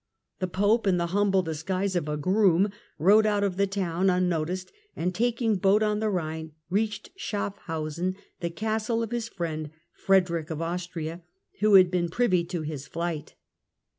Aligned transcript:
The 0.39 0.47
Pope 0.47 0.87
in 0.87 0.97
the 0.97 1.05
humble 1.13 1.43
disguise 1.43 1.95
of 1.95 2.09
a 2.09 2.17
groom, 2.17 2.71
rode 2.97 3.27
out 3.27 3.43
of 3.43 3.55
the 3.55 3.67
town 3.67 4.09
unnoticed, 4.09 4.71
and 4.95 5.13
taking 5.13 5.57
boat 5.57 5.83
on 5.83 5.99
the 5.99 6.09
Rhine 6.09 6.53
reached 6.71 7.11
Schaffhausen, 7.15 8.15
the 8.39 8.49
castle 8.49 9.03
of 9.03 9.11
his 9.11 9.29
friend 9.29 9.69
Frederick 9.93 10.49
of 10.49 10.59
Austria, 10.59 11.21
who 11.59 11.75
had 11.75 11.91
been 11.91 12.09
privy 12.09 12.43
to 12.45 12.63
his 12.63 12.87
flight. 12.87 13.35